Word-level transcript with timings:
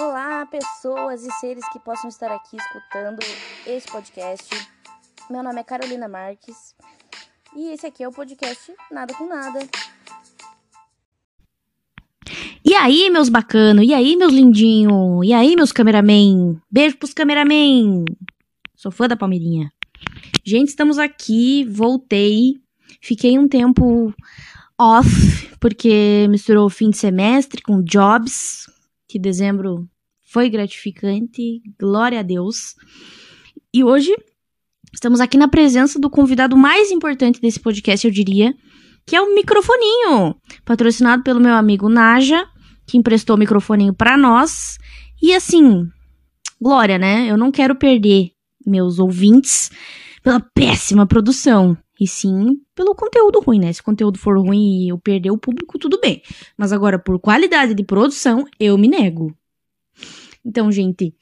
Olá, 0.00 0.46
pessoas 0.46 1.26
e 1.26 1.30
seres 1.40 1.68
que 1.72 1.80
possam 1.80 2.08
estar 2.08 2.30
aqui 2.30 2.56
escutando 2.56 3.18
esse 3.66 3.84
podcast. 3.88 4.48
Meu 5.28 5.42
nome 5.42 5.58
é 5.58 5.64
Carolina 5.64 6.06
Marques 6.06 6.76
e 7.56 7.72
esse 7.72 7.84
aqui 7.84 8.04
é 8.04 8.08
o 8.08 8.12
podcast 8.12 8.72
Nada 8.92 9.12
com 9.14 9.26
Nada. 9.26 9.58
E 12.64 12.74
aí, 12.76 13.10
meus 13.10 13.28
bacanos? 13.28 13.84
E 13.84 13.92
aí, 13.92 14.14
meus 14.14 14.32
lindinhos? 14.32 15.26
E 15.26 15.32
aí, 15.32 15.56
meus 15.56 15.72
cameramen? 15.72 16.62
Beijo 16.70 16.96
pros 16.96 17.12
cameramen! 17.12 18.04
Sou 18.76 18.92
fã 18.92 19.08
da 19.08 19.16
Palmeirinha. 19.16 19.72
Gente, 20.44 20.68
estamos 20.68 20.96
aqui, 20.96 21.64
voltei. 21.64 22.60
Fiquei 23.00 23.36
um 23.36 23.48
tempo 23.48 24.14
off, 24.78 25.56
porque 25.58 26.28
misturou 26.30 26.66
o 26.66 26.70
fim 26.70 26.88
de 26.88 26.98
semestre 26.98 27.60
com 27.60 27.82
jobs, 27.82 28.70
que 29.08 29.18
dezembro 29.18 29.88
foi 30.30 30.50
gratificante, 30.50 31.62
glória 31.80 32.20
a 32.20 32.22
Deus. 32.22 32.74
E 33.72 33.82
hoje 33.82 34.14
estamos 34.92 35.20
aqui 35.20 35.38
na 35.38 35.48
presença 35.48 35.98
do 35.98 36.10
convidado 36.10 36.56
mais 36.56 36.90
importante 36.90 37.40
desse 37.40 37.58
podcast, 37.58 38.06
eu 38.06 38.12
diria, 38.12 38.54
que 39.06 39.16
é 39.16 39.22
o 39.22 39.34
microfoninho, 39.34 40.36
patrocinado 40.64 41.22
pelo 41.22 41.40
meu 41.40 41.54
amigo 41.54 41.88
Naja, 41.88 42.46
que 42.86 42.98
emprestou 42.98 43.36
o 43.36 43.38
microfoninho 43.38 43.94
para 43.94 44.18
nós. 44.18 44.76
E 45.22 45.34
assim, 45.34 45.86
glória, 46.60 46.98
né? 46.98 47.26
Eu 47.26 47.38
não 47.38 47.50
quero 47.50 47.74
perder 47.74 48.30
meus 48.66 48.98
ouvintes 48.98 49.70
pela 50.22 50.40
péssima 50.40 51.06
produção. 51.06 51.76
E 51.98 52.06
sim 52.06 52.60
pelo 52.74 52.94
conteúdo 52.94 53.40
ruim, 53.40 53.58
né? 53.58 53.72
Se 53.72 53.80
o 53.80 53.84
conteúdo 53.84 54.18
for 54.18 54.38
ruim 54.38 54.84
e 54.84 54.88
eu 54.90 54.98
perder 54.98 55.30
o 55.30 55.38
público, 55.38 55.78
tudo 55.78 56.00
bem. 56.00 56.22
Mas 56.56 56.72
agora, 56.72 56.98
por 56.98 57.18
qualidade 57.18 57.74
de 57.74 57.82
produção, 57.82 58.44
eu 58.58 58.78
me 58.78 58.88
nego. 58.88 59.34
Então, 60.44 60.70
gente, 60.70 61.14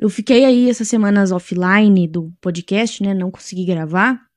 eu 0.00 0.08
fiquei 0.08 0.44
aí 0.44 0.68
essas 0.68 0.88
semanas 0.88 1.32
offline 1.32 2.06
do 2.06 2.32
podcast, 2.40 3.02
né? 3.02 3.14
Não 3.14 3.30
consegui 3.30 3.64
gravar. 3.64 4.28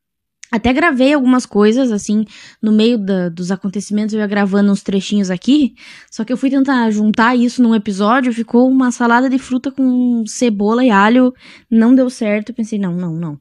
Até 0.52 0.74
gravei 0.74 1.14
algumas 1.14 1.46
coisas, 1.46 1.94
assim, 1.94 2.26
no 2.62 2.74
meio 2.74 2.98
da, 2.98 3.30
dos 3.30 3.52
acontecimentos, 3.52 4.14
eu 4.14 4.20
ia 4.20 4.28
gravando 4.28 4.70
uns 4.70 4.84
trechinhos 4.84 5.30
aqui. 5.30 5.76
Só 6.12 6.26
que 6.26 6.34
eu 6.34 6.36
fui 6.36 6.50
tentar 6.50 6.92
juntar 6.92 7.38
isso 7.38 7.64
num 7.64 7.74
episódio, 7.74 8.34
ficou 8.34 8.70
uma 8.70 8.92
salada 8.92 9.30
de 9.30 9.40
fruta 9.40 9.72
com 9.72 10.26
cebola 10.28 10.84
e 10.84 10.90
alho. 10.90 11.34
Não 11.70 11.96
deu 11.96 12.10
certo. 12.10 12.54
Pensei, 12.54 12.78
não, 12.78 12.94
não, 12.94 13.14
não. 13.14 13.40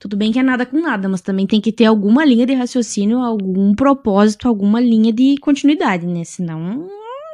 Tudo 0.00 0.16
bem 0.16 0.32
que 0.32 0.38
é 0.38 0.42
nada 0.42 0.64
com 0.64 0.80
nada, 0.80 1.10
mas 1.10 1.20
também 1.20 1.46
tem 1.46 1.60
que 1.60 1.70
ter 1.70 1.84
alguma 1.84 2.24
linha 2.24 2.46
de 2.46 2.54
raciocínio, 2.54 3.18
algum 3.18 3.74
propósito, 3.74 4.48
alguma 4.48 4.80
linha 4.80 5.12
de 5.12 5.36
continuidade, 5.36 6.06
né? 6.06 6.24
Senão 6.24 6.88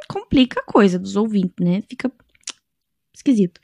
complica 0.09 0.61
a 0.61 0.65
coisa 0.65 0.99
dos 0.99 1.15
ouvintes, 1.15 1.65
né? 1.65 1.83
Fica 1.89 2.11
esquisito. 3.15 3.61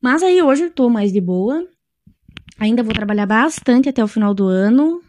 Mas 0.00 0.22
aí 0.22 0.42
hoje 0.42 0.64
eu 0.64 0.70
tô 0.70 0.88
mais 0.88 1.12
de 1.12 1.20
boa. 1.20 1.68
Ainda 2.58 2.82
vou 2.82 2.94
trabalhar 2.94 3.26
bastante 3.26 3.90
até 3.90 4.02
o 4.02 4.08
final 4.08 4.32
do 4.32 4.46
ano. 4.46 5.02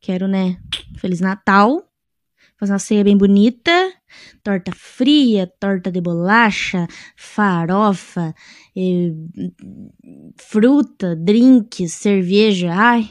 Quero, 0.00 0.26
né? 0.26 0.58
Feliz 0.96 1.20
Natal. 1.20 1.86
Fazer 2.58 2.72
uma 2.72 2.78
ceia 2.78 3.04
bem 3.04 3.16
bonita. 3.16 3.70
Torta 4.42 4.72
fria, 4.72 5.50
torta 5.58 5.90
de 5.90 6.00
bolacha, 6.00 6.86
farofa, 7.16 8.34
fruta, 10.36 11.16
drinks, 11.16 11.92
cerveja. 11.92 12.72
Ai, 12.72 13.10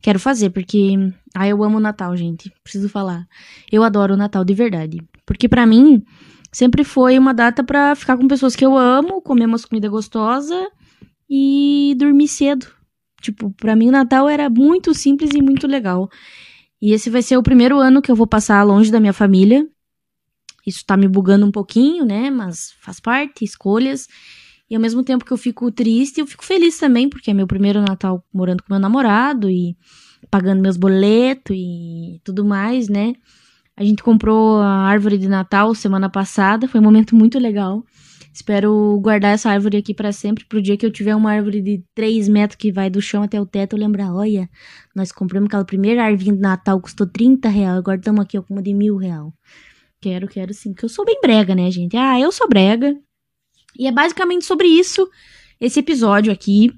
quero 0.00 0.18
fazer, 0.18 0.50
porque. 0.50 0.94
Ai, 1.34 1.52
eu 1.52 1.64
amo 1.64 1.78
o 1.78 1.80
Natal, 1.80 2.14
gente. 2.16 2.52
Preciso 2.62 2.88
falar. 2.88 3.26
Eu 3.70 3.82
adoro 3.82 4.14
o 4.14 4.18
Natal 4.18 4.44
de 4.44 4.54
verdade. 4.54 4.98
Porque 5.24 5.48
para 5.48 5.66
mim, 5.66 6.02
sempre 6.52 6.84
foi 6.84 7.18
uma 7.18 7.32
data 7.32 7.64
para 7.64 7.94
ficar 7.94 8.16
com 8.18 8.28
pessoas 8.28 8.54
que 8.54 8.64
eu 8.64 8.76
amo, 8.76 9.22
comer 9.22 9.46
umas 9.46 9.64
comida 9.64 9.88
gostosa 9.88 10.70
e 11.28 11.94
dormir 11.96 12.28
cedo. 12.28 12.66
Tipo, 13.22 13.50
para 13.52 13.74
mim 13.74 13.88
o 13.88 13.92
Natal 13.92 14.28
era 14.28 14.50
muito 14.50 14.92
simples 14.92 15.30
e 15.32 15.40
muito 15.40 15.66
legal. 15.66 16.10
E 16.82 16.92
esse 16.92 17.08
vai 17.08 17.22
ser 17.22 17.36
o 17.36 17.42
primeiro 17.44 17.78
ano 17.78 18.02
que 18.02 18.10
eu 18.10 18.16
vou 18.16 18.26
passar 18.26 18.60
longe 18.64 18.90
da 18.90 18.98
minha 18.98 19.12
família. 19.12 19.64
Isso 20.66 20.84
tá 20.84 20.96
me 20.96 21.06
bugando 21.06 21.46
um 21.46 21.52
pouquinho, 21.52 22.04
né? 22.04 22.28
Mas 22.28 22.74
faz 22.80 22.98
parte, 22.98 23.44
escolhas. 23.44 24.08
E 24.68 24.74
ao 24.74 24.80
mesmo 24.80 25.04
tempo 25.04 25.24
que 25.24 25.32
eu 25.32 25.36
fico 25.36 25.70
triste, 25.70 26.18
eu 26.18 26.26
fico 26.26 26.44
feliz 26.44 26.78
também, 26.78 27.08
porque 27.08 27.30
é 27.30 27.34
meu 27.34 27.46
primeiro 27.46 27.80
Natal 27.80 28.24
morando 28.34 28.64
com 28.64 28.72
meu 28.72 28.80
namorado 28.80 29.48
e 29.48 29.76
pagando 30.28 30.60
meus 30.60 30.76
boletos 30.76 31.54
e 31.56 32.20
tudo 32.24 32.44
mais, 32.44 32.88
né? 32.88 33.12
A 33.76 33.84
gente 33.84 34.02
comprou 34.02 34.60
a 34.60 34.86
árvore 34.86 35.18
de 35.18 35.28
Natal 35.28 35.72
semana 35.76 36.08
passada, 36.08 36.66
foi 36.66 36.80
um 36.80 36.84
momento 36.84 37.14
muito 37.14 37.38
legal. 37.38 37.84
Espero 38.32 38.98
guardar 39.00 39.34
essa 39.34 39.50
árvore 39.50 39.76
aqui 39.76 39.92
para 39.92 40.10
sempre, 40.10 40.44
pro 40.46 40.62
dia 40.62 40.76
que 40.76 40.86
eu 40.86 40.90
tiver 40.90 41.14
uma 41.14 41.32
árvore 41.32 41.60
de 41.60 41.84
3 41.94 42.28
metros 42.28 42.56
que 42.56 42.72
vai 42.72 42.88
do 42.88 43.00
chão 43.00 43.22
até 43.22 43.38
o 43.38 43.44
teto, 43.44 43.76
eu 43.76 43.80
lembrar, 43.80 44.14
olha, 44.14 44.48
nós 44.96 45.12
compramos 45.12 45.48
aquela 45.48 45.64
primeira 45.64 46.04
árvore 46.04 46.32
de 46.32 46.40
Natal, 46.40 46.80
custou 46.80 47.06
30 47.06 47.48
real, 47.50 47.76
agora 47.76 47.98
estamos 47.98 48.22
aqui 48.22 48.40
com 48.40 48.54
uma 48.54 48.62
de 48.62 48.72
mil 48.72 48.96
real. 48.96 49.34
Quero, 50.00 50.26
quero 50.26 50.54
sim, 50.54 50.72
porque 50.72 50.86
eu 50.86 50.88
sou 50.88 51.04
bem 51.04 51.20
brega, 51.20 51.54
né, 51.54 51.70
gente? 51.70 51.96
Ah, 51.96 52.18
eu 52.18 52.32
sou 52.32 52.48
brega. 52.48 52.96
E 53.78 53.86
é 53.86 53.92
basicamente 53.92 54.44
sobre 54.44 54.66
isso 54.66 55.08
esse 55.60 55.78
episódio 55.78 56.32
aqui 56.32 56.72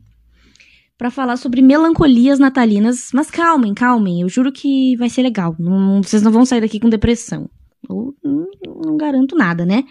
para 0.99 1.11
falar 1.11 1.37
sobre 1.37 1.63
melancolias 1.63 2.39
natalinas. 2.39 3.11
Mas 3.15 3.31
calmem, 3.31 3.73
calmem, 3.75 4.21
eu 4.21 4.29
juro 4.29 4.53
que 4.53 4.97
vai 4.97 5.09
ser 5.09 5.23
legal. 5.23 5.55
Não, 5.59 6.03
vocês 6.03 6.23
não 6.23 6.31
vão 6.31 6.45
sair 6.45 6.61
daqui 6.61 6.79
com 6.79 6.89
depressão. 6.89 7.49
Eu 7.89 8.15
não, 8.23 8.47
não 8.85 8.97
garanto 8.97 9.37
nada, 9.37 9.65
né? 9.65 9.85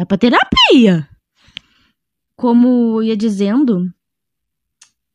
Vai 0.00 0.06
pra 0.06 0.16
terapia. 0.16 1.06
Como 2.34 3.02
ia 3.02 3.14
dizendo, 3.14 3.92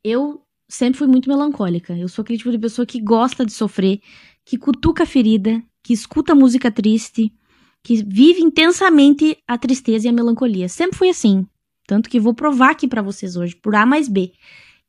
eu 0.04 0.44
sempre 0.70 1.00
fui 1.00 1.08
muito 1.08 1.28
melancólica. 1.28 1.98
Eu 1.98 2.08
sou 2.08 2.22
aquele 2.22 2.38
tipo 2.38 2.52
de 2.52 2.60
pessoa 2.60 2.86
que 2.86 3.02
gosta 3.02 3.44
de 3.44 3.52
sofrer, 3.52 4.00
que 4.46 4.60
cutuca 4.60 5.02
a 5.02 5.08
ferida, 5.08 5.60
que 5.82 5.92
escuta 5.92 6.36
música 6.36 6.70
triste, 6.70 7.34
que 7.82 8.04
vive 8.04 8.42
intensamente 8.42 9.36
a 9.48 9.58
tristeza 9.58 10.06
e 10.06 10.10
a 10.10 10.14
melancolia. 10.14 10.70
Sempre 10.70 11.00
fui 11.00 11.10
assim. 11.10 11.48
Tanto 11.88 12.08
que 12.08 12.20
vou 12.20 12.36
provar 12.36 12.70
aqui 12.70 12.88
para 12.88 13.02
vocês 13.02 13.36
hoje, 13.36 13.56
por 13.56 13.74
A 13.74 13.88
mais 13.88 14.08
B 14.08 14.34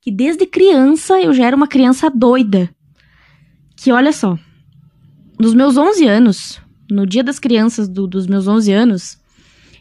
que 0.02 0.10
desde 0.12 0.46
criança 0.46 1.20
eu 1.20 1.32
já 1.32 1.46
era 1.46 1.56
uma 1.56 1.66
criança 1.66 2.08
doida. 2.08 2.70
Que 3.74 3.90
olha 3.90 4.12
só, 4.12 4.38
nos 5.36 5.52
meus 5.52 5.76
11 5.76 6.06
anos, 6.06 6.60
no 6.88 7.04
dia 7.04 7.24
das 7.24 7.40
crianças 7.40 7.88
do, 7.88 8.06
dos 8.06 8.26
meus 8.28 8.46
11 8.46 8.72
anos, 8.72 9.18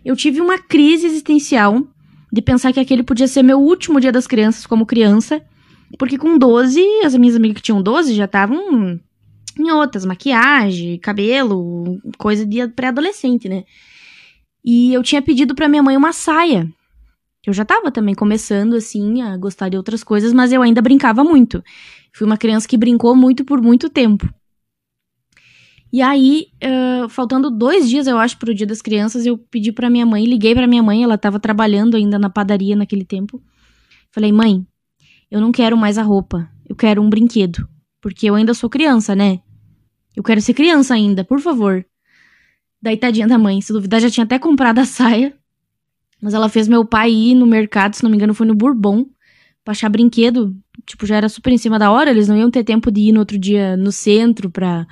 eu 0.05 0.15
tive 0.15 0.39
uma 0.39 0.57
crise 0.57 1.07
existencial 1.07 1.85
de 2.31 2.41
pensar 2.41 2.71
que 2.71 2.79
aquele 2.79 3.03
podia 3.03 3.27
ser 3.27 3.43
meu 3.43 3.59
último 3.59 3.99
dia 3.99 4.11
das 4.11 4.27
crianças 4.27 4.65
como 4.65 4.85
criança, 4.85 5.41
porque 5.97 6.17
com 6.17 6.37
12, 6.37 6.81
as 7.03 7.15
minhas 7.15 7.35
amigas 7.35 7.57
que 7.57 7.63
tinham 7.63 7.81
12 7.81 8.13
já 8.13 8.25
estavam 8.25 8.99
em 9.57 9.71
outras, 9.71 10.05
maquiagem, 10.05 10.99
cabelo, 10.99 11.99
coisa 12.17 12.45
de 12.45 12.67
pré-adolescente, 12.69 13.49
né? 13.49 13.63
E 14.63 14.93
eu 14.93 15.01
tinha 15.01 15.21
pedido 15.21 15.55
para 15.55 15.69
minha 15.69 15.83
mãe 15.83 15.97
uma 15.97 16.13
saia 16.13 16.69
eu 17.45 17.53
já 17.53 17.63
tava 17.63 17.91
também 17.91 18.15
começando, 18.15 18.75
assim, 18.75 19.21
a 19.21 19.37
gostar 19.37 19.69
de 19.69 19.77
outras 19.77 20.03
coisas, 20.03 20.33
mas 20.33 20.51
eu 20.51 20.61
ainda 20.61 20.81
brincava 20.81 21.23
muito. 21.23 21.63
Fui 22.11 22.25
uma 22.25 22.37
criança 22.37 22.67
que 22.67 22.77
brincou 22.77 23.15
muito 23.15 23.45
por 23.45 23.61
muito 23.61 23.89
tempo. 23.89 24.27
E 25.95 26.01
aí, 26.01 26.47
uh, 26.61 27.07
faltando 27.07 27.49
dois 27.49 27.87
dias, 27.87 28.05
eu 28.05 28.17
acho, 28.17 28.37
pro 28.37 28.53
Dia 28.53 28.67
das 28.67 28.81
Crianças, 28.81 29.25
eu 29.25 29.37
pedi 29.37 29.71
pra 29.71 29.89
minha 29.89 30.05
mãe, 30.05 30.25
liguei 30.25 30.53
pra 30.53 30.67
minha 30.67 30.83
mãe, 30.83 31.01
ela 31.01 31.17
tava 31.17 31.39
trabalhando 31.39 31.95
ainda 31.95 32.19
na 32.19 32.29
padaria 32.29 32.75
naquele 32.75 33.05
tempo. 33.05 33.41
Falei, 34.11 34.29
mãe, 34.29 34.67
eu 35.31 35.39
não 35.39 35.53
quero 35.53 35.77
mais 35.77 35.97
a 35.97 36.03
roupa, 36.03 36.51
eu 36.67 36.75
quero 36.75 37.01
um 37.01 37.09
brinquedo. 37.09 37.65
Porque 38.01 38.29
eu 38.29 38.35
ainda 38.35 38.53
sou 38.53 38.69
criança, 38.69 39.15
né? 39.15 39.39
Eu 40.13 40.21
quero 40.21 40.41
ser 40.41 40.53
criança 40.53 40.93
ainda, 40.93 41.23
por 41.23 41.39
favor. 41.39 41.85
Daí, 42.81 42.97
tadinha 42.97 43.25
da 43.25 43.37
mãe, 43.37 43.61
se 43.61 43.71
duvidar, 43.71 44.01
já 44.01 44.09
tinha 44.09 44.25
até 44.25 44.37
comprado 44.37 44.79
a 44.79 44.85
saia. 44.85 45.33
Mas 46.21 46.33
ela 46.33 46.49
fez 46.49 46.67
meu 46.67 46.83
pai 46.83 47.09
ir 47.09 47.35
no 47.35 47.45
mercado, 47.45 47.95
se 47.95 48.03
não 48.03 48.09
me 48.09 48.17
engano, 48.17 48.33
foi 48.33 48.45
no 48.45 48.53
Bourbon, 48.53 49.05
pra 49.63 49.71
achar 49.71 49.87
brinquedo. 49.87 50.53
Tipo, 50.85 51.05
já 51.05 51.15
era 51.15 51.29
super 51.29 51.53
em 51.53 51.57
cima 51.57 51.79
da 51.79 51.89
hora, 51.89 52.11
eles 52.11 52.27
não 52.27 52.35
iam 52.35 52.51
ter 52.51 52.65
tempo 52.65 52.91
de 52.91 52.99
ir 52.99 53.11
no 53.13 53.21
outro 53.21 53.39
dia 53.39 53.77
no 53.77 53.93
centro 53.93 54.49
pra 54.49 54.85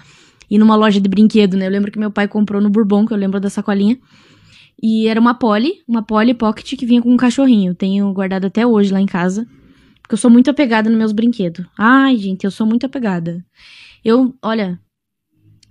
ir 0.54 0.60
numa 0.60 0.76
loja 0.76 1.02
de 1.02 1.10
brinquedo, 1.10 1.58
né? 1.58 1.66
Eu 1.66 1.72
lembro 1.72 1.92
que 1.92 1.98
meu 1.98 2.12
pai 2.12 2.28
comprou 2.28 2.62
no 2.62 2.70
Bourbon, 2.70 3.06
que 3.06 3.14
eu 3.14 3.18
lembro 3.18 3.40
da 3.40 3.50
sacolinha. 3.50 3.98
E 4.82 5.08
era 5.08 5.20
uma 5.20 5.34
Polly, 5.34 5.82
uma 5.88 6.04
Polly 6.04 6.34
Pocket 6.34 6.78
que 6.78 6.86
vinha 6.86 7.02
com 7.02 7.12
um 7.12 7.18
cachorrinho. 7.18 7.74
tenho 7.74 8.12
guardado 8.14 8.46
até 8.46 8.66
hoje 8.66 8.92
lá 8.92 9.02
em 9.02 9.06
casa. 9.06 9.48
Porque 10.02 10.14
eu 10.14 10.18
sou 10.18 10.30
muito 10.30 10.50
apegada 10.50 10.90
nos 10.90 10.98
meus 10.98 11.12
brinquedos. 11.12 11.66
Ai, 11.78 12.18
gente, 12.18 12.44
eu 12.44 12.52
sou 12.52 12.68
muito 12.68 12.86
apegada. 12.86 13.44
Eu, 14.04 14.36
olha, 14.42 14.80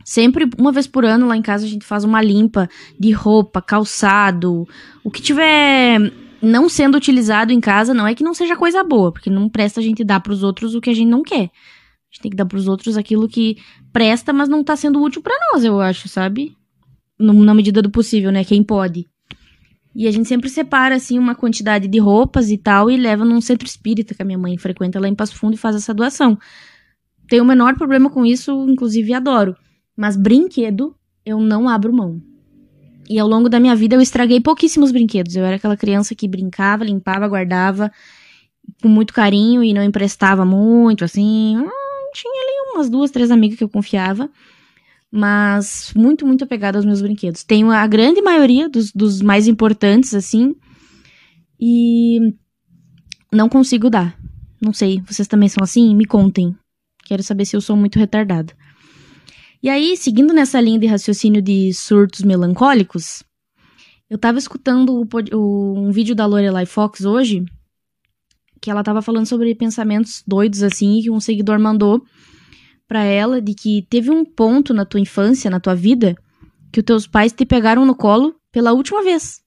Sempre, 0.04 0.50
uma 0.58 0.72
vez 0.72 0.86
por 0.86 1.04
ano, 1.04 1.28
lá 1.28 1.36
em 1.36 1.42
casa, 1.42 1.64
a 1.64 1.68
gente 1.68 1.84
faz 1.84 2.02
uma 2.02 2.20
limpa 2.20 2.68
de 2.98 3.12
roupa, 3.12 3.62
calçado, 3.62 4.66
o 5.04 5.10
que 5.12 5.22
tiver 5.22 6.12
não 6.42 6.68
sendo 6.68 6.96
utilizado 6.96 7.52
em 7.52 7.60
casa, 7.60 7.94
não 7.94 8.06
é 8.06 8.14
que 8.14 8.24
não 8.24 8.34
seja 8.34 8.56
coisa 8.56 8.82
boa, 8.82 9.12
porque 9.12 9.30
não 9.30 9.48
presta 9.48 9.78
a 9.78 9.82
gente 9.82 10.02
dar 10.02 10.18
para 10.18 10.32
os 10.32 10.42
outros 10.42 10.74
o 10.74 10.80
que 10.80 10.90
a 10.90 10.94
gente 10.94 11.08
não 11.08 11.22
quer. 11.22 11.44
A 11.44 12.10
gente 12.10 12.22
tem 12.22 12.30
que 12.30 12.36
dar 12.36 12.46
para 12.46 12.58
os 12.58 12.66
outros 12.66 12.96
aquilo 12.96 13.28
que 13.28 13.56
presta, 13.92 14.32
mas 14.32 14.48
não 14.48 14.64
tá 14.64 14.76
sendo 14.76 15.02
útil 15.02 15.22
para 15.22 15.36
nós, 15.52 15.64
eu 15.64 15.80
acho, 15.80 16.08
sabe? 16.08 16.56
No, 17.18 17.32
na 17.44 17.54
medida 17.54 17.82
do 17.82 17.90
possível, 17.90 18.32
né? 18.32 18.44
Quem 18.44 18.62
pode. 18.62 19.06
E 19.94 20.08
a 20.08 20.10
gente 20.10 20.26
sempre 20.26 20.48
separa, 20.48 20.94
assim, 20.94 21.18
uma 21.18 21.34
quantidade 21.34 21.86
de 21.86 21.98
roupas 21.98 22.50
e 22.50 22.56
tal 22.56 22.90
e 22.90 22.96
leva 22.96 23.24
num 23.24 23.40
centro 23.40 23.66
espírita 23.66 24.14
que 24.14 24.22
a 24.22 24.24
minha 24.24 24.38
mãe 24.38 24.56
frequenta 24.56 24.98
lá 24.98 25.06
em 25.06 25.14
Passo 25.14 25.36
Fundo 25.36 25.54
e 25.54 25.58
faz 25.58 25.76
essa 25.76 25.92
doação. 25.92 26.38
Tenho 27.28 27.44
o 27.44 27.46
menor 27.46 27.76
problema 27.76 28.08
com 28.08 28.24
isso, 28.24 28.66
inclusive 28.68 29.12
adoro. 29.12 29.54
Mas 29.96 30.16
brinquedo, 30.16 30.96
eu 31.24 31.38
não 31.38 31.68
abro 31.68 31.92
mão. 31.92 32.20
E 33.08 33.18
ao 33.18 33.28
longo 33.28 33.48
da 33.48 33.60
minha 33.60 33.76
vida 33.76 33.94
eu 33.94 34.00
estraguei 34.00 34.40
pouquíssimos 34.40 34.90
brinquedos. 34.90 35.36
Eu 35.36 35.44
era 35.44 35.56
aquela 35.56 35.76
criança 35.76 36.14
que 36.14 36.26
brincava, 36.26 36.84
limpava, 36.84 37.28
guardava 37.28 37.92
com 38.80 38.88
muito 38.88 39.12
carinho 39.12 39.62
e 39.62 39.72
não 39.72 39.82
emprestava 39.82 40.44
muito, 40.44 41.04
assim. 41.04 41.56
Hum, 41.56 42.10
tinha 42.14 42.42
ali 42.42 42.51
umas 42.74 42.90
duas, 42.90 43.10
três 43.10 43.30
amigas 43.30 43.58
que 43.58 43.64
eu 43.64 43.68
confiava 43.68 44.30
mas 45.14 45.92
muito, 45.94 46.26
muito 46.26 46.42
apegada 46.42 46.78
aos 46.78 46.86
meus 46.86 47.02
brinquedos. 47.02 47.44
Tenho 47.44 47.70
a 47.70 47.86
grande 47.86 48.22
maioria 48.22 48.66
dos, 48.66 48.90
dos 48.90 49.20
mais 49.20 49.46
importantes, 49.46 50.14
assim, 50.14 50.56
e 51.60 52.18
não 53.30 53.46
consigo 53.46 53.90
dar. 53.90 54.18
Não 54.58 54.72
sei, 54.72 55.02
vocês 55.06 55.28
também 55.28 55.50
são 55.50 55.62
assim? 55.62 55.94
Me 55.94 56.06
contem. 56.06 56.56
Quero 57.04 57.22
saber 57.22 57.44
se 57.44 57.54
eu 57.54 57.60
sou 57.60 57.76
muito 57.76 57.98
retardada. 57.98 58.54
E 59.62 59.68
aí, 59.68 59.98
seguindo 59.98 60.32
nessa 60.32 60.58
linha 60.60 60.78
de 60.78 60.86
raciocínio 60.86 61.42
de 61.42 61.74
surtos 61.74 62.22
melancólicos, 62.22 63.22
eu 64.08 64.16
tava 64.16 64.38
escutando 64.38 65.02
o, 65.02 65.36
o, 65.36 65.78
um 65.78 65.92
vídeo 65.92 66.14
da 66.14 66.24
Lorelai 66.24 66.64
Fox 66.64 67.04
hoje, 67.04 67.44
que 68.62 68.70
ela 68.70 68.82
tava 68.82 69.02
falando 69.02 69.26
sobre 69.26 69.54
pensamentos 69.54 70.22
doidos, 70.26 70.62
assim, 70.62 71.02
que 71.02 71.10
um 71.10 71.20
seguidor 71.20 71.60
mandou 71.60 72.02
para 72.92 73.04
ela 73.04 73.40
de 73.40 73.54
que 73.54 73.86
teve 73.88 74.10
um 74.10 74.22
ponto 74.22 74.74
na 74.74 74.84
tua 74.84 75.00
infância, 75.00 75.50
na 75.50 75.58
tua 75.58 75.74
vida, 75.74 76.14
que 76.70 76.80
os 76.80 76.84
teus 76.84 77.06
pais 77.06 77.32
te 77.32 77.46
pegaram 77.46 77.86
no 77.86 77.96
colo 77.96 78.38
pela 78.52 78.74
última 78.74 79.02
vez. 79.02 79.42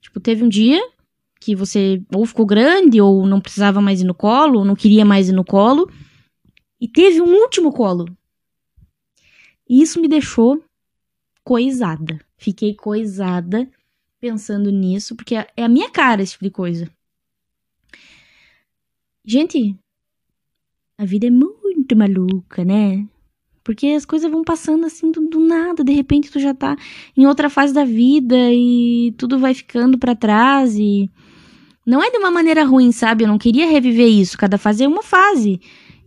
Tipo, 0.00 0.18
teve 0.18 0.42
um 0.42 0.48
dia 0.48 0.82
que 1.40 1.54
você 1.54 2.02
ou 2.12 2.26
ficou 2.26 2.44
grande, 2.44 3.00
ou 3.00 3.24
não 3.28 3.40
precisava 3.40 3.80
mais 3.80 4.00
ir 4.00 4.04
no 4.04 4.12
colo, 4.12 4.58
ou 4.58 4.64
não 4.64 4.74
queria 4.74 5.04
mais 5.04 5.28
ir 5.28 5.34
no 5.34 5.44
colo, 5.44 5.88
e 6.80 6.88
teve 6.88 7.22
um 7.22 7.32
último 7.32 7.72
colo. 7.72 8.06
E 9.70 9.80
isso 9.80 10.00
me 10.00 10.08
deixou 10.08 10.60
coisada. 11.44 12.18
Fiquei 12.36 12.74
coisada 12.74 13.70
pensando 14.18 14.72
nisso, 14.72 15.14
porque 15.14 15.36
é 15.36 15.62
a 15.62 15.68
minha 15.68 15.92
cara 15.92 16.22
esse 16.22 16.32
tipo 16.32 16.44
de 16.44 16.50
coisa. 16.50 16.90
Gente, 19.24 19.78
a 20.98 21.04
vida 21.04 21.28
é 21.28 21.30
muito 21.30 21.57
maluca, 21.94 22.64
né? 22.64 23.04
Porque 23.64 23.88
as 23.88 24.06
coisas 24.06 24.30
vão 24.30 24.42
passando 24.42 24.86
assim 24.86 25.10
do, 25.10 25.20
do, 25.28 25.40
nada, 25.40 25.84
de 25.84 25.92
repente 25.92 26.30
tu 26.30 26.40
já 26.40 26.54
tá 26.54 26.76
em 27.16 27.26
outra 27.26 27.50
fase 27.50 27.74
da 27.74 27.84
vida 27.84 28.36
e 28.50 29.12
tudo 29.18 29.38
vai 29.38 29.52
ficando 29.52 29.98
para 29.98 30.14
trás 30.14 30.74
e 30.76 31.10
não 31.84 32.02
é 32.02 32.10
de 32.10 32.16
uma 32.16 32.30
maneira 32.30 32.64
ruim, 32.64 32.92
sabe? 32.92 33.24
Eu 33.24 33.28
não 33.28 33.38
queria 33.38 33.66
reviver 33.66 34.08
isso, 34.08 34.38
cada 34.38 34.56
fase 34.56 34.84
é 34.84 34.88
uma 34.88 35.02
fase. 35.02 35.60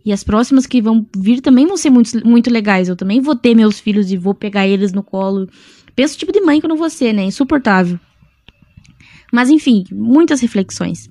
E 0.04 0.12
as 0.12 0.24
próximas 0.24 0.66
que 0.66 0.82
vão 0.82 1.06
vir 1.16 1.40
também 1.40 1.66
vão 1.66 1.76
ser 1.76 1.90
muito, 1.90 2.26
muito 2.26 2.50
legais. 2.50 2.88
Eu 2.88 2.96
também 2.96 3.20
vou 3.20 3.36
ter 3.36 3.54
meus 3.54 3.78
filhos 3.78 4.10
e 4.10 4.16
vou 4.16 4.34
pegar 4.34 4.66
eles 4.66 4.92
no 4.92 5.02
colo. 5.02 5.48
Penso 5.94 6.16
o 6.16 6.18
tipo 6.18 6.32
de 6.32 6.40
mãe 6.40 6.58
que 6.58 6.66
eu 6.66 6.68
não 6.68 6.76
vou 6.76 6.90
ser, 6.90 7.12
né? 7.12 7.22
Insuportável. 7.24 7.98
Mas 9.32 9.48
enfim, 9.48 9.84
muitas 9.92 10.40
reflexões. 10.40 11.08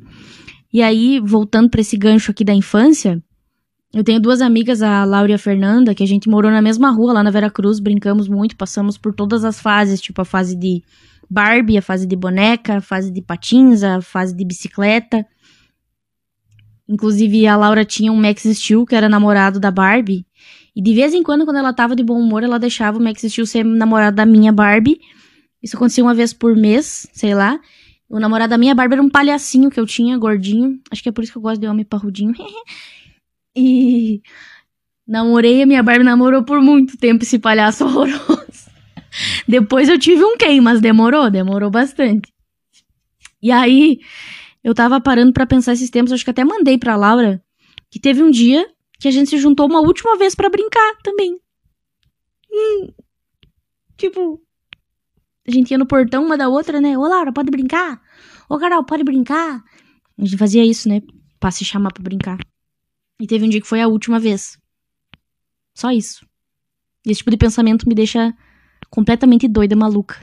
E 0.74 0.81
aí, 0.81 1.19
voltando 1.19 1.69
para 1.69 1.81
esse 1.81 1.97
gancho 1.97 2.31
aqui 2.31 2.44
da 2.44 2.53
infância, 2.53 3.21
eu 3.93 4.03
tenho 4.03 4.21
duas 4.21 4.41
amigas, 4.41 4.81
a 4.81 5.03
Laura 5.03 5.31
e 5.31 5.33
a 5.33 5.38
Fernanda, 5.38 5.93
que 5.93 6.03
a 6.03 6.07
gente 6.07 6.29
morou 6.29 6.49
na 6.49 6.61
mesma 6.61 6.89
rua 6.91 7.13
lá 7.13 7.23
na 7.23 7.29
Vera 7.29 7.49
Cruz, 7.49 7.79
brincamos 7.79 8.27
muito, 8.27 8.55
passamos 8.55 8.97
por 8.97 9.13
todas 9.13 9.43
as 9.43 9.59
fases, 9.59 9.99
tipo 9.99 10.21
a 10.21 10.25
fase 10.25 10.55
de 10.55 10.81
Barbie, 11.29 11.77
a 11.77 11.81
fase 11.81 12.05
de 12.05 12.15
boneca, 12.15 12.77
a 12.77 12.81
fase 12.81 13.11
de 13.11 13.21
patins, 13.21 13.83
a 13.83 14.01
fase 14.01 14.33
de 14.33 14.45
bicicleta. 14.45 15.25
Inclusive, 16.88 17.47
a 17.47 17.55
Laura 17.57 17.83
tinha 17.83 18.11
um 18.11 18.15
Max 18.15 18.43
Steel, 18.43 18.85
que 18.85 18.95
era 18.95 19.09
namorado 19.09 19.59
da 19.59 19.71
Barbie. 19.71 20.25
E 20.73 20.81
de 20.81 20.93
vez 20.93 21.13
em 21.13 21.21
quando, 21.21 21.43
quando 21.43 21.57
ela 21.57 21.73
tava 21.73 21.95
de 21.95 22.03
bom 22.03 22.19
humor, 22.19 22.43
ela 22.43 22.57
deixava 22.57 22.97
o 22.97 23.01
Max 23.01 23.21
Steel 23.21 23.45
ser 23.45 23.65
namorado 23.65 24.15
da 24.15 24.25
minha 24.25 24.53
Barbie. 24.53 24.99
Isso 25.61 25.75
acontecia 25.75 26.03
uma 26.03 26.13
vez 26.13 26.33
por 26.33 26.55
mês, 26.55 27.07
sei 27.13 27.35
lá. 27.35 27.59
O 28.09 28.19
namorado 28.19 28.51
da 28.51 28.57
minha 28.57 28.75
Barbie 28.75 28.95
era 28.95 29.01
um 29.01 29.09
palhacinho 29.09 29.69
que 29.69 29.79
eu 29.79 29.85
tinha, 29.85 30.17
gordinho. 30.17 30.79
Acho 30.89 31.03
que 31.03 31.09
é 31.09 31.11
por 31.11 31.23
isso 31.23 31.31
que 31.31 31.38
eu 31.38 31.41
gosto 31.41 31.59
de 31.61 31.67
homem 31.67 31.85
parrudinho. 31.85 32.33
E 33.56 34.21
namorei, 35.07 35.62
a 35.62 35.65
minha 35.65 35.83
Barbie 35.83 36.03
namorou 36.03 36.44
por 36.44 36.62
muito 36.62 36.98
tempo 36.98 37.24
esse 37.24 37.38
palhaço 37.38 37.83
horroroso. 37.86 38.71
Depois 39.48 39.89
eu 39.89 40.00
tive 40.00 40.24
um 40.24 40.38
Ken, 40.38 40.62
mas 40.62 40.80
demorou, 40.80 41.30
demorou 41.30 41.69
bastante. 41.69 42.31
E 43.42 43.51
aí, 43.51 44.00
eu 44.63 44.74
tava 44.74 45.01
parando 45.01 45.33
para 45.33 45.45
pensar 45.45 45.74
esses 45.74 45.89
tempos, 45.89 46.13
acho 46.13 46.24
que 46.24 46.30
até 46.30 46.45
mandei 46.45 46.77
pra 46.77 46.95
Laura, 46.95 47.44
que 47.89 48.00
teve 48.00 48.21
um 48.24 48.30
dia 48.30 48.65
que 49.00 49.07
a 49.07 49.12
gente 49.12 49.30
se 49.31 49.38
juntou 49.38 49.68
uma 49.68 49.81
última 49.81 50.18
vez 50.18 50.36
para 50.36 50.50
brincar 50.50 50.95
também. 51.03 51.38
Hum, 52.51 52.88
tipo, 53.98 54.42
a 55.48 55.51
gente 55.51 55.71
ia 55.71 55.77
no 55.77 55.88
portão 55.88 56.24
uma 56.24 56.38
da 56.38 56.48
outra, 56.48 56.80
né? 56.80 56.98
Ô, 56.98 57.01
Laura, 57.01 57.33
pode 57.33 57.50
brincar? 57.50 58.00
Ô, 58.48 58.59
Carol, 58.59 58.83
pode 58.86 59.03
brincar? 59.03 59.63
A 60.18 60.24
gente 60.24 60.38
fazia 60.38 60.63
isso, 60.63 60.88
né? 60.88 61.01
Pra 61.39 61.50
se 61.50 61.65
chamar 61.65 61.92
pra 61.92 62.03
brincar. 62.03 62.38
E 63.21 63.27
teve 63.27 63.45
um 63.45 63.50
dia 63.50 63.62
que 63.62 63.68
foi 63.68 63.79
a 63.79 63.88
última 63.88 64.19
vez. 64.19 64.57
Só 65.75 65.91
isso. 65.91 66.25
Esse 67.06 67.19
tipo 67.19 67.29
de 67.29 67.38
pensamento 67.38 67.88
me 67.88 67.94
deixa 67.94 68.33
completamente 68.89 69.47
doida, 69.47 69.75
maluca. 69.75 70.18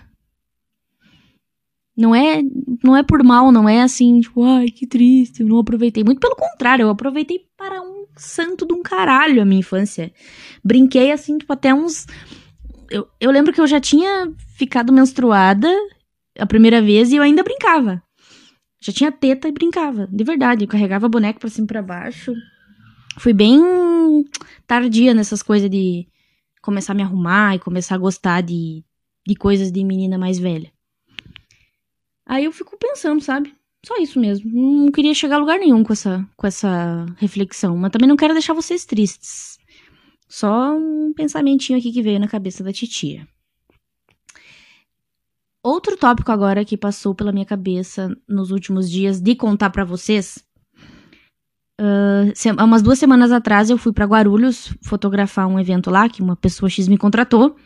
Não 1.96 2.12
é, 2.12 2.42
não 2.82 2.96
é 2.96 3.04
por 3.04 3.22
mal, 3.22 3.52
não 3.52 3.68
é 3.68 3.82
assim, 3.82 4.18
tipo, 4.20 4.42
ai, 4.42 4.66
que 4.66 4.84
triste, 4.84 5.42
eu 5.42 5.46
não 5.46 5.60
aproveitei. 5.60 6.02
Muito 6.02 6.18
pelo 6.18 6.34
contrário, 6.34 6.82
eu 6.82 6.90
aproveitei 6.90 7.46
para 7.56 7.80
um 7.80 8.06
santo 8.16 8.66
de 8.66 8.74
um 8.74 8.82
caralho 8.82 9.40
a 9.40 9.44
minha 9.44 9.60
infância. 9.60 10.12
Brinquei 10.64 11.12
assim, 11.12 11.38
tipo, 11.38 11.52
até 11.52 11.72
uns. 11.72 12.04
Eu, 12.90 13.06
eu 13.20 13.30
lembro 13.30 13.52
que 13.52 13.60
eu 13.60 13.66
já 13.66 13.78
tinha 13.80 14.32
ficado 14.56 14.92
menstruada 14.92 15.68
a 16.36 16.46
primeira 16.46 16.82
vez 16.82 17.12
e 17.12 17.16
eu 17.16 17.22
ainda 17.22 17.44
brincava. 17.44 18.02
Já 18.80 18.92
tinha 18.92 19.12
teta 19.12 19.46
e 19.46 19.52
brincava, 19.52 20.08
de 20.10 20.24
verdade. 20.24 20.64
Eu 20.64 20.68
carregava 20.68 21.08
boneco 21.08 21.38
pra 21.38 21.48
cima 21.48 21.64
e 21.64 21.68
pra 21.68 21.82
baixo 21.82 22.34
fui 23.18 23.32
bem 23.32 23.60
tardia 24.66 25.14
nessas 25.14 25.42
coisas 25.42 25.70
de 25.70 26.06
começar 26.60 26.92
a 26.92 26.96
me 26.96 27.02
arrumar 27.02 27.54
e 27.56 27.58
começar 27.58 27.94
a 27.94 27.98
gostar 27.98 28.42
de, 28.42 28.84
de 29.26 29.34
coisas 29.34 29.72
de 29.72 29.82
menina 29.84 30.18
mais 30.18 30.38
velha. 30.38 30.72
Aí 32.26 32.44
eu 32.44 32.52
fico 32.52 32.76
pensando, 32.76 33.22
sabe? 33.22 33.54
Só 33.84 33.96
isso 33.96 34.20
mesmo. 34.20 34.50
Não 34.52 34.92
queria 34.92 35.14
chegar 35.14 35.36
a 35.36 35.38
lugar 35.38 35.58
nenhum 35.58 35.82
com 35.82 35.92
essa, 35.92 36.28
com 36.36 36.46
essa 36.46 37.06
reflexão. 37.16 37.76
Mas 37.76 37.90
também 37.90 38.08
não 38.08 38.16
quero 38.16 38.34
deixar 38.34 38.52
vocês 38.52 38.84
tristes. 38.84 39.58
Só 40.28 40.76
um 40.76 41.12
pensamentinho 41.14 41.78
aqui 41.78 41.90
que 41.90 42.02
veio 42.02 42.20
na 42.20 42.28
cabeça 42.28 42.62
da 42.62 42.72
titia. 42.72 43.26
Outro 45.62 45.96
tópico 45.96 46.30
agora 46.30 46.64
que 46.64 46.76
passou 46.76 47.14
pela 47.14 47.32
minha 47.32 47.46
cabeça 47.46 48.14
nos 48.28 48.50
últimos 48.50 48.90
dias 48.90 49.20
de 49.20 49.34
contar 49.34 49.70
para 49.70 49.84
vocês 49.84 50.44
Uh, 51.80 52.62
umas 52.64 52.82
duas 52.82 52.98
semanas 52.98 53.30
atrás 53.30 53.70
eu 53.70 53.78
fui 53.78 53.92
para 53.92 54.04
Guarulhos 54.04 54.74
fotografar 54.82 55.46
um 55.46 55.60
evento 55.60 55.90
lá 55.90 56.08
que 56.08 56.20
uma 56.20 56.34
pessoa 56.34 56.68
X 56.68 56.88
me 56.88 56.98
contratou 56.98 57.56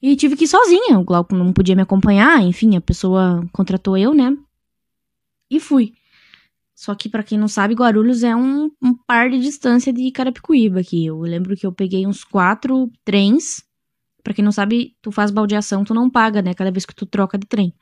e 0.00 0.16
tive 0.16 0.36
que 0.36 0.44
ir 0.44 0.48
sozinha. 0.48 0.98
O 0.98 1.04
Glauco 1.04 1.34
não 1.34 1.52
podia 1.52 1.76
me 1.76 1.82
acompanhar, 1.82 2.42
enfim, 2.42 2.76
a 2.76 2.80
pessoa 2.80 3.46
contratou 3.52 3.96
eu, 3.96 4.14
né? 4.14 4.36
E 5.50 5.60
fui. 5.60 5.92
Só 6.74 6.94
que 6.94 7.08
para 7.08 7.22
quem 7.22 7.38
não 7.38 7.46
sabe, 7.46 7.74
Guarulhos 7.74 8.22
é 8.22 8.34
um, 8.34 8.70
um, 8.82 8.94
par 9.06 9.30
de 9.30 9.38
distância 9.38 9.92
de 9.92 10.10
Carapicuíba 10.10 10.80
aqui. 10.80 11.06
Eu 11.06 11.20
lembro 11.20 11.56
que 11.56 11.66
eu 11.66 11.72
peguei 11.72 12.06
uns 12.06 12.24
quatro 12.24 12.90
trens. 13.04 13.62
Para 14.22 14.34
quem 14.34 14.44
não 14.44 14.52
sabe, 14.52 14.96
tu 15.00 15.12
faz 15.12 15.30
baldeação, 15.30 15.84
tu 15.84 15.94
não 15.94 16.10
paga, 16.10 16.42
né? 16.42 16.52
Cada 16.54 16.70
vez 16.70 16.84
que 16.84 16.94
tu 16.94 17.06
troca 17.06 17.38
de 17.38 17.46
trem. 17.46 17.72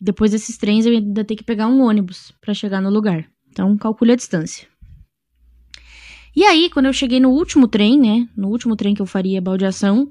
Depois 0.00 0.30
desses 0.30 0.56
trens 0.56 0.86
eu 0.86 0.92
ainda 0.92 1.24
tenho 1.24 1.38
que 1.38 1.44
pegar 1.44 1.66
um 1.66 1.82
ônibus 1.82 2.32
para 2.40 2.54
chegar 2.54 2.80
no 2.80 2.90
lugar. 2.90 3.28
Então 3.50 3.76
calcule 3.76 4.12
a 4.12 4.16
distância. 4.16 4.71
E 6.34 6.44
aí, 6.44 6.70
quando 6.70 6.86
eu 6.86 6.92
cheguei 6.92 7.20
no 7.20 7.30
último 7.30 7.68
trem, 7.68 7.98
né? 7.98 8.28
No 8.36 8.48
último 8.48 8.74
trem 8.76 8.94
que 8.94 9.02
eu 9.02 9.06
faria 9.06 9.40
baldeação, 9.40 10.10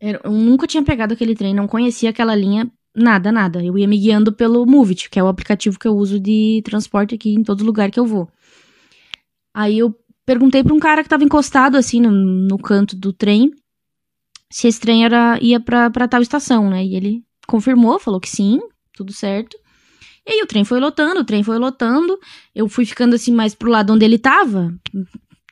eu 0.00 0.30
nunca 0.30 0.66
tinha 0.66 0.82
pegado 0.82 1.14
aquele 1.14 1.34
trem, 1.34 1.54
não 1.54 1.66
conhecia 1.66 2.10
aquela 2.10 2.34
linha, 2.34 2.70
nada, 2.94 3.32
nada. 3.32 3.64
Eu 3.64 3.78
ia 3.78 3.88
me 3.88 3.98
guiando 3.98 4.32
pelo 4.32 4.66
Movit, 4.66 5.08
que 5.08 5.18
é 5.18 5.22
o 5.22 5.28
aplicativo 5.28 5.78
que 5.78 5.88
eu 5.88 5.96
uso 5.96 6.20
de 6.20 6.60
transporte 6.64 7.14
aqui 7.14 7.30
em 7.34 7.42
todo 7.42 7.64
lugar 7.64 7.90
que 7.90 8.00
eu 8.00 8.06
vou. 8.06 8.28
Aí 9.54 9.78
eu 9.78 9.94
perguntei 10.26 10.62
pra 10.62 10.74
um 10.74 10.78
cara 10.78 11.02
que 11.02 11.08
tava 11.08 11.24
encostado 11.24 11.76
assim 11.76 12.00
no, 12.00 12.10
no 12.10 12.58
canto 12.58 12.94
do 12.94 13.12
trem 13.12 13.50
se 14.50 14.66
esse 14.66 14.80
trem 14.80 15.04
era, 15.04 15.38
ia 15.40 15.60
pra 15.60 16.08
tal 16.08 16.20
estação, 16.20 16.68
né? 16.68 16.84
E 16.84 16.96
ele 16.96 17.22
confirmou, 17.46 17.98
falou 18.00 18.20
que 18.20 18.28
sim, 18.28 18.60
tudo 18.92 19.12
certo. 19.12 19.56
E 20.26 20.32
aí 20.32 20.42
o 20.42 20.46
trem 20.46 20.64
foi 20.64 20.80
lotando, 20.80 21.20
o 21.20 21.24
trem 21.24 21.42
foi 21.42 21.56
lotando. 21.56 22.18
Eu 22.54 22.68
fui 22.68 22.84
ficando 22.84 23.14
assim 23.14 23.32
mais 23.32 23.54
pro 23.54 23.70
lado 23.70 23.92
onde 23.92 24.04
ele 24.04 24.18
tava, 24.18 24.74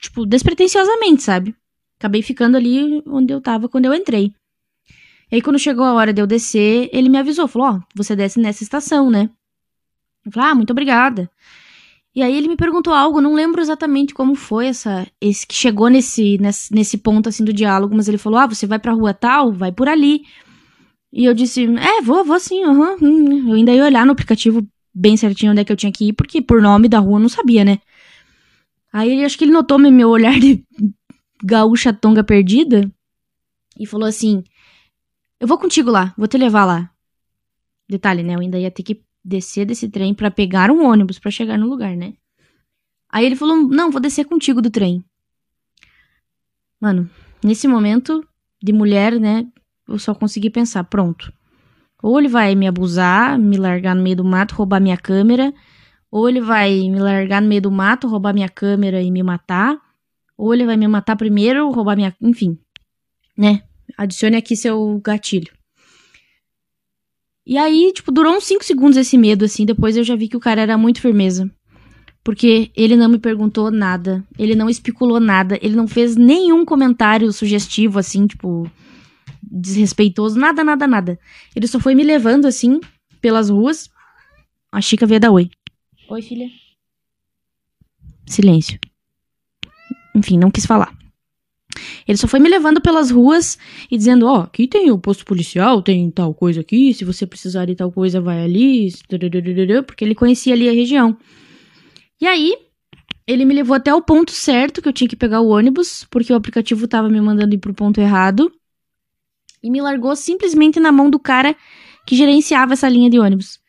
tipo, 0.00 0.26
despretensiosamente, 0.26 1.22
sabe? 1.22 1.54
Acabei 1.98 2.22
ficando 2.22 2.56
ali 2.56 3.02
onde 3.06 3.32
eu 3.32 3.40
tava 3.40 3.68
quando 3.68 3.86
eu 3.86 3.94
entrei. 3.94 4.32
E 5.30 5.36
aí, 5.36 5.42
quando 5.42 5.58
chegou 5.58 5.84
a 5.84 5.92
hora 5.92 6.12
de 6.12 6.22
eu 6.22 6.26
descer, 6.26 6.88
ele 6.92 7.08
me 7.08 7.18
avisou, 7.18 7.46
falou, 7.46 7.68
ó, 7.68 7.76
oh, 7.76 7.80
você 7.94 8.16
desce 8.16 8.40
nessa 8.40 8.62
estação, 8.62 9.10
né? 9.10 9.28
Eu 10.24 10.32
falei, 10.32 10.50
ah, 10.50 10.54
muito 10.54 10.70
obrigada. 10.70 11.30
E 12.14 12.22
aí 12.22 12.36
ele 12.36 12.48
me 12.48 12.56
perguntou 12.56 12.92
algo, 12.92 13.20
não 13.20 13.34
lembro 13.34 13.60
exatamente 13.60 14.12
como 14.12 14.34
foi 14.34 14.66
essa, 14.66 15.06
esse 15.20 15.46
que 15.46 15.54
chegou 15.54 15.88
nesse, 15.88 16.36
nesse, 16.38 16.74
nesse 16.74 16.98
ponto 16.98 17.28
assim 17.28 17.44
do 17.44 17.52
diálogo, 17.52 17.94
mas 17.94 18.08
ele 18.08 18.18
falou: 18.18 18.40
"Ah, 18.40 18.46
você 18.46 18.66
vai 18.66 18.78
pra 18.78 18.92
rua 18.92 19.14
tal, 19.14 19.52
vai 19.52 19.70
por 19.70 19.88
ali". 19.88 20.22
E 21.12 21.24
eu 21.24 21.34
disse: 21.34 21.64
"É, 21.76 22.02
vou, 22.02 22.24
vou 22.24 22.40
sim, 22.40 22.64
aham". 22.64 22.96
Uhum. 23.00 23.48
Eu 23.50 23.54
ainda 23.54 23.72
ia 23.72 23.84
olhar 23.84 24.04
no 24.04 24.12
aplicativo 24.12 24.66
bem 24.92 25.16
certinho 25.16 25.52
onde 25.52 25.60
é 25.60 25.64
que 25.64 25.70
eu 25.70 25.76
tinha 25.76 25.92
que 25.92 26.08
ir, 26.08 26.12
porque 26.12 26.42
por 26.42 26.60
nome 26.60 26.88
da 26.88 26.98
rua 26.98 27.18
eu 27.18 27.22
não 27.22 27.28
sabia, 27.28 27.64
né? 27.64 27.78
Aí 28.92 29.10
ele, 29.10 29.24
acho 29.24 29.36
que 29.36 29.44
ele 29.44 29.52
notou 29.52 29.78
meu 29.78 30.08
olhar 30.08 30.38
de 30.38 30.64
gaúcha 31.44 31.92
tonga 31.92 32.24
perdida 32.24 32.90
e 33.78 33.86
falou 33.86 34.08
assim: 34.08 34.42
"Eu 35.40 35.46
vou 35.46 35.58
contigo 35.58 35.90
lá, 35.90 36.14
vou 36.16 36.26
te 36.26 36.38
levar 36.38 36.64
lá". 36.64 36.90
Detalhe, 37.88 38.22
né? 38.22 38.34
Eu 38.34 38.40
ainda 38.40 38.58
ia 38.58 38.70
ter 38.70 38.82
que 38.82 39.02
descer 39.24 39.64
desse 39.64 39.88
trem 39.88 40.14
para 40.14 40.30
pegar 40.30 40.70
um 40.70 40.84
ônibus 40.84 41.18
para 41.18 41.30
chegar 41.30 41.58
no 41.58 41.68
lugar, 41.68 41.96
né? 41.96 42.14
Aí 43.10 43.24
ele 43.24 43.36
falou: 43.36 43.56
Não, 43.56 43.90
vou 43.90 44.00
descer 44.00 44.24
contigo 44.24 44.60
do 44.60 44.70
trem. 44.70 45.04
Mano, 46.80 47.10
nesse 47.42 47.66
momento 47.66 48.26
de 48.62 48.72
mulher, 48.72 49.18
né? 49.18 49.46
Eu 49.86 49.98
só 49.98 50.14
consegui 50.14 50.50
pensar: 50.50 50.84
pronto. 50.84 51.32
Ou 52.02 52.18
ele 52.18 52.28
vai 52.28 52.54
me 52.54 52.68
abusar, 52.68 53.38
me 53.38 53.56
largar 53.56 53.94
no 53.94 54.02
meio 54.02 54.16
do 54.16 54.24
mato, 54.24 54.54
roubar 54.54 54.80
minha 54.80 54.96
câmera. 54.96 55.52
Ou 56.10 56.28
ele 56.28 56.40
vai 56.40 56.70
me 56.88 56.98
largar 56.98 57.42
no 57.42 57.48
meio 57.48 57.62
do 57.62 57.70
mato, 57.70 58.08
roubar 58.08 58.32
minha 58.32 58.48
câmera 58.48 59.02
e 59.02 59.10
me 59.10 59.22
matar. 59.22 59.78
Ou 60.36 60.54
ele 60.54 60.64
vai 60.64 60.76
me 60.76 60.88
matar 60.88 61.16
primeiro, 61.16 61.70
roubar 61.70 61.96
minha. 61.96 62.14
Enfim. 62.20 62.58
Né? 63.36 63.62
Adicione 63.96 64.36
aqui 64.36 64.56
seu 64.56 65.00
gatilho. 65.04 65.52
E 67.46 67.56
aí, 67.56 67.92
tipo, 67.94 68.12
durou 68.12 68.36
uns 68.36 68.44
5 68.44 68.62
segundos 68.62 68.96
esse 68.98 69.16
medo, 69.16 69.44
assim. 69.44 69.64
Depois 69.64 69.96
eu 69.96 70.04
já 70.04 70.14
vi 70.14 70.28
que 70.28 70.36
o 70.36 70.40
cara 70.40 70.60
era 70.60 70.76
muito 70.76 71.00
firmeza. 71.00 71.50
Porque 72.22 72.70
ele 72.76 72.94
não 72.94 73.08
me 73.08 73.18
perguntou 73.18 73.70
nada. 73.70 74.22
Ele 74.38 74.54
não 74.54 74.68
especulou 74.68 75.18
nada. 75.18 75.58
Ele 75.62 75.74
não 75.74 75.88
fez 75.88 76.14
nenhum 76.14 76.64
comentário 76.64 77.32
sugestivo, 77.32 77.98
assim, 77.98 78.26
tipo, 78.26 78.70
desrespeitoso. 79.42 80.38
Nada, 80.38 80.62
nada, 80.62 80.86
nada. 80.86 81.18
Ele 81.56 81.66
só 81.66 81.80
foi 81.80 81.94
me 81.94 82.02
levando, 82.02 82.44
assim, 82.46 82.80
pelas 83.20 83.48
ruas. 83.48 83.88
A 84.70 84.82
Chica 84.82 85.06
veio 85.06 85.20
dar 85.20 85.30
oi. 85.30 85.50
Oi, 86.10 86.22
filha. 86.22 86.50
Silêncio. 88.26 88.78
Enfim, 90.16 90.38
não 90.38 90.50
quis 90.50 90.64
falar. 90.64 90.96
Ele 92.06 92.16
só 92.16 92.26
foi 92.26 92.40
me 92.40 92.48
levando 92.48 92.80
pelas 92.80 93.10
ruas 93.10 93.58
e 93.90 93.98
dizendo: 93.98 94.26
Ó, 94.26 94.38
oh, 94.38 94.40
aqui 94.40 94.66
tem 94.66 94.90
o 94.90 94.98
posto 94.98 95.26
policial, 95.26 95.82
tem 95.82 96.10
tal 96.10 96.32
coisa 96.32 96.62
aqui, 96.62 96.94
se 96.94 97.04
você 97.04 97.26
precisar 97.26 97.66
de 97.66 97.74
tal 97.74 97.92
coisa, 97.92 98.22
vai 98.22 98.42
ali, 98.42 98.90
porque 99.86 100.02
ele 100.02 100.14
conhecia 100.14 100.54
ali 100.54 100.66
a 100.66 100.72
região. 100.72 101.14
E 102.18 102.26
aí, 102.26 102.56
ele 103.26 103.44
me 103.44 103.52
levou 103.52 103.76
até 103.76 103.94
o 103.94 104.00
ponto 104.00 104.30
certo 104.30 104.80
que 104.80 104.88
eu 104.88 104.92
tinha 104.94 105.08
que 105.08 105.14
pegar 105.14 105.42
o 105.42 105.48
ônibus, 105.48 106.06
porque 106.10 106.32
o 106.32 106.36
aplicativo 106.36 106.86
estava 106.86 107.10
me 107.10 107.20
mandando 107.20 107.54
ir 107.54 107.58
pro 107.58 107.74
ponto 107.74 108.00
errado, 108.00 108.50
e 109.62 109.70
me 109.70 109.82
largou 109.82 110.16
simplesmente 110.16 110.80
na 110.80 110.90
mão 110.90 111.10
do 111.10 111.18
cara 111.18 111.54
que 112.06 112.16
gerenciava 112.16 112.72
essa 112.72 112.88
linha 112.88 113.10
de 113.10 113.18
ônibus. 113.18 113.60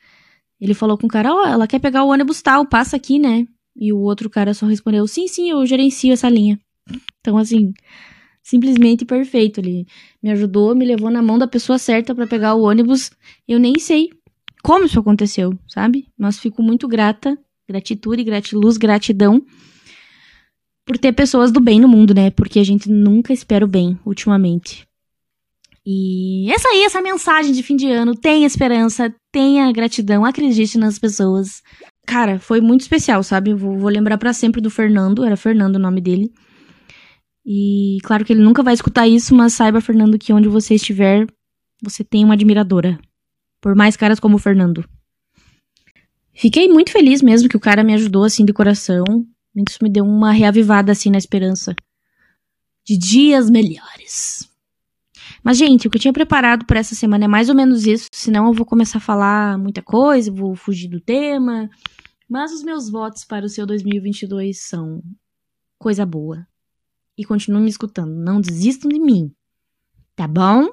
Ele 0.59 0.73
falou 0.73 0.97
com 0.97 1.07
o 1.07 1.09
cara: 1.09 1.33
Ó, 1.33 1.43
oh, 1.43 1.47
ela 1.47 1.67
quer 1.67 1.79
pegar 1.79 2.03
o 2.03 2.09
ônibus 2.09 2.41
tal, 2.41 2.65
passa 2.65 2.95
aqui, 2.97 3.19
né? 3.19 3.45
E 3.75 3.93
o 3.93 3.99
outro 3.99 4.29
cara 4.29 4.53
só 4.53 4.65
respondeu: 4.65 5.07
Sim, 5.07 5.27
sim, 5.27 5.49
eu 5.49 5.65
gerencio 5.65 6.13
essa 6.13 6.29
linha. 6.29 6.59
Então, 7.19 7.37
assim, 7.37 7.73
simplesmente 8.43 9.05
perfeito. 9.05 9.59
Ele 9.59 9.85
me 10.21 10.31
ajudou, 10.31 10.75
me 10.75 10.85
levou 10.85 11.09
na 11.09 11.21
mão 11.21 11.37
da 11.37 11.47
pessoa 11.47 11.77
certa 11.77 12.13
para 12.13 12.27
pegar 12.27 12.55
o 12.55 12.63
ônibus. 12.63 13.11
Eu 13.47 13.59
nem 13.59 13.79
sei 13.79 14.09
como 14.63 14.85
isso 14.85 14.99
aconteceu, 14.99 15.57
sabe? 15.67 16.07
Mas 16.17 16.39
fico 16.39 16.61
muito 16.61 16.87
grata, 16.87 17.37
gratitude, 17.67 18.23
gratiluz, 18.23 18.77
gratidão 18.77 19.41
por 20.85 20.97
ter 20.97 21.13
pessoas 21.13 21.51
do 21.51 21.61
bem 21.61 21.79
no 21.79 21.87
mundo, 21.87 22.15
né? 22.15 22.31
Porque 22.31 22.59
a 22.59 22.63
gente 22.63 22.89
nunca 22.89 23.31
espera 23.31 23.63
o 23.63 23.67
bem 23.67 23.97
ultimamente. 24.03 24.88
E 25.91 26.51
essa 26.51 26.69
aí, 26.69 26.83
essa 26.83 27.01
mensagem 27.01 27.51
de 27.51 27.63
fim 27.63 27.75
de 27.75 27.89
ano, 27.89 28.13
tenha 28.13 28.45
esperança, 28.45 29.11
tenha 29.31 29.71
gratidão, 29.71 30.23
acredite 30.23 30.77
nas 30.77 30.99
pessoas. 30.99 31.63
Cara, 32.05 32.37
foi 32.39 32.61
muito 32.61 32.81
especial, 32.81 33.23
sabe? 33.23 33.55
Vou, 33.55 33.75
vou 33.75 33.89
lembrar 33.89 34.19
para 34.19 34.31
sempre 34.31 34.61
do 34.61 34.69
Fernando, 34.69 35.25
era 35.25 35.35
Fernando 35.35 35.77
o 35.77 35.79
nome 35.79 35.99
dele. 35.99 36.31
E 37.43 37.97
claro 38.03 38.23
que 38.23 38.31
ele 38.31 38.43
nunca 38.43 38.61
vai 38.61 38.75
escutar 38.75 39.07
isso, 39.07 39.33
mas 39.33 39.53
saiba, 39.53 39.81
Fernando, 39.81 40.19
que 40.19 40.31
onde 40.31 40.47
você 40.47 40.75
estiver, 40.75 41.25
você 41.81 42.03
tem 42.03 42.23
uma 42.23 42.35
admiradora. 42.35 42.99
Por 43.59 43.73
mais 43.73 43.97
caras 43.97 44.19
como 44.19 44.35
o 44.35 44.39
Fernando. 44.39 44.87
Fiquei 46.35 46.67
muito 46.67 46.91
feliz 46.91 47.23
mesmo 47.23 47.49
que 47.49 47.57
o 47.57 47.59
cara 47.59 47.83
me 47.83 47.95
ajudou 47.95 48.25
assim 48.25 48.45
de 48.45 48.53
coração. 48.53 49.03
Isso 49.67 49.79
me 49.81 49.89
deu 49.89 50.05
uma 50.05 50.31
reavivada 50.31 50.91
assim 50.91 51.09
na 51.09 51.17
esperança 51.17 51.75
de 52.85 52.95
dias 52.95 53.49
melhores. 53.49 54.48
Mas, 55.43 55.57
gente, 55.57 55.87
o 55.87 55.89
que 55.89 55.97
eu 55.97 56.01
tinha 56.01 56.13
preparado 56.13 56.65
para 56.65 56.79
essa 56.79 56.95
semana 56.95 57.25
é 57.25 57.27
mais 57.27 57.49
ou 57.49 57.55
menos 57.55 57.85
isso. 57.85 58.07
Senão 58.11 58.47
eu 58.47 58.53
vou 58.53 58.65
começar 58.65 58.97
a 58.97 59.01
falar 59.01 59.57
muita 59.57 59.81
coisa, 59.81 60.31
vou 60.31 60.55
fugir 60.55 60.87
do 60.87 60.99
tema. 60.99 61.69
Mas 62.29 62.51
os 62.51 62.63
meus 62.63 62.89
votos 62.89 63.25
para 63.25 63.45
o 63.45 63.49
seu 63.49 63.65
2022 63.65 64.59
são 64.59 65.01
coisa 65.77 66.05
boa 66.05 66.45
e 67.17 67.25
continuem 67.25 67.63
me 67.63 67.69
escutando. 67.69 68.13
Não 68.13 68.39
desistam 68.39 68.89
de 68.89 68.99
mim. 68.99 69.31
Tá 70.15 70.27
bom? 70.27 70.69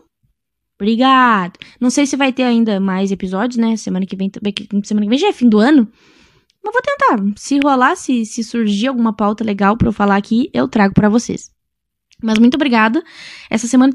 Obrigado. 0.78 1.58
Não 1.80 1.88
sei 1.88 2.06
se 2.06 2.16
vai 2.16 2.32
ter 2.32 2.42
ainda 2.42 2.78
mais 2.78 3.10
episódios, 3.10 3.56
né? 3.56 3.76
Semana 3.76 4.04
que 4.04 4.14
vem, 4.14 4.30
semana 4.84 5.06
que 5.06 5.10
vem 5.10 5.18
já 5.18 5.28
é 5.28 5.32
fim 5.32 5.48
do 5.48 5.58
ano. 5.58 5.90
Mas 6.62 6.72
vou 6.72 6.82
tentar. 6.82 7.38
Se 7.38 7.58
rolar, 7.58 7.96
se, 7.96 8.26
se 8.26 8.44
surgir 8.44 8.88
alguma 8.88 9.12
pauta 9.12 9.42
legal 9.42 9.76
para 9.76 9.88
eu 9.88 9.92
falar 9.92 10.16
aqui, 10.16 10.50
eu 10.52 10.68
trago 10.68 10.92
para 10.92 11.08
vocês. 11.08 11.55
Mas 12.23 12.38
muito 12.38 12.54
obrigada. 12.54 13.02
Essa 13.50 13.66
semana 13.66 13.92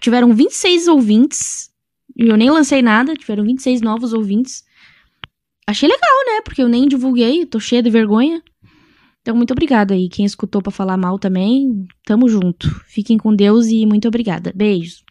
tiveram 0.00 0.34
26 0.34 0.88
ouvintes. 0.88 1.70
E 2.16 2.28
eu 2.28 2.36
nem 2.36 2.50
lancei 2.50 2.82
nada, 2.82 3.14
tiveram 3.14 3.44
26 3.44 3.80
novos 3.80 4.12
ouvintes. 4.12 4.64
Achei 5.66 5.88
legal, 5.88 6.26
né? 6.26 6.42
Porque 6.44 6.62
eu 6.62 6.68
nem 6.68 6.86
divulguei, 6.86 7.46
tô 7.46 7.58
cheia 7.58 7.82
de 7.82 7.90
vergonha. 7.90 8.42
Então, 9.22 9.36
muito 9.36 9.52
obrigada 9.52 9.94
aí. 9.94 10.08
Quem 10.08 10.26
escutou 10.26 10.60
para 10.60 10.72
falar 10.72 10.96
mal 10.96 11.18
também, 11.18 11.86
tamo 12.04 12.28
junto. 12.28 12.68
Fiquem 12.86 13.16
com 13.16 13.34
Deus 13.34 13.68
e 13.68 13.86
muito 13.86 14.08
obrigada. 14.08 14.52
Beijos. 14.54 15.04